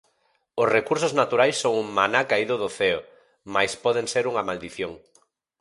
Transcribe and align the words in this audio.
Os 0.61 0.71
recursos 0.77 1.13
naturais 1.21 1.57
son 1.63 1.73
un 1.83 1.87
maná 1.97 2.21
caído 2.31 2.55
do 2.61 2.69
ceo, 2.77 2.99
mais 3.55 3.71
poden 3.83 4.05
ser 4.13 4.23
unha 4.31 4.45
maldición. 4.49 4.91